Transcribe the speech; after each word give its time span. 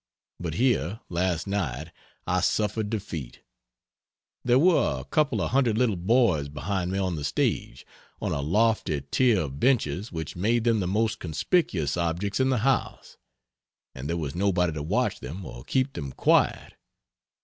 But 0.39 0.55
here, 0.55 0.99
last 1.09 1.45
night, 1.45 1.91
I 2.25 2.39
suffered 2.41 2.89
defeat 2.89 3.41
There 4.43 4.57
were 4.57 4.99
a 4.99 5.05
couple 5.05 5.41
of 5.43 5.51
hundred 5.51 5.77
little 5.77 5.95
boys 5.95 6.49
behind 6.49 6.89
me 6.91 6.97
on 6.97 7.17
the 7.17 7.23
stage, 7.23 7.85
on 8.19 8.31
a 8.31 8.41
lofty 8.41 9.01
tier 9.11 9.41
of 9.41 9.59
benches 9.59 10.11
which 10.11 10.35
made 10.35 10.63
them 10.63 10.79
the 10.79 10.87
most 10.87 11.19
conspicuous 11.19 11.97
objects 11.97 12.39
in 12.39 12.49
the 12.49 12.57
house. 12.65 13.17
And 13.93 14.09
there 14.09 14.17
was 14.17 14.33
nobody 14.33 14.73
to 14.73 14.81
watch 14.81 15.19
them 15.19 15.45
or 15.45 15.63
keep 15.65 15.93
them 15.93 16.13
quiet. 16.13 16.73